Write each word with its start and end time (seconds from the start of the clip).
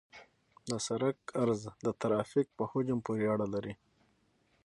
د 0.69 0.71
سرک 0.85 1.19
عرض 1.41 1.61
د 1.85 1.87
ترافیک 2.01 2.47
په 2.57 2.63
حجم 2.71 2.99
پورې 3.05 3.25
اړه 3.33 3.47
لري 3.53 3.73